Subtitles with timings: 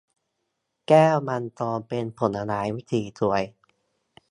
[0.87, 3.43] แก้วมังกรเป็นผลไม้สีสวย